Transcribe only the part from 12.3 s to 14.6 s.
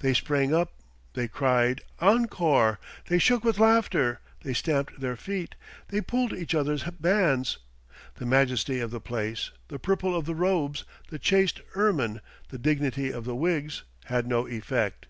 the dignity of the wigs, had no